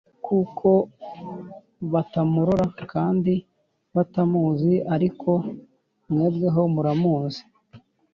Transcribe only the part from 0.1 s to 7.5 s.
kuko batamurora kandi batamuzi; ariko mwebweho muramuzi,